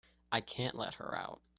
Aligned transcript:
I 0.31 0.41
can't 0.41 0.73
let 0.75 0.95
her 0.95 1.13
out. 1.15 1.41